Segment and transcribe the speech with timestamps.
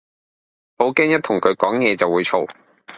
[0.79, 2.47] 好驚一同佢講野就會燥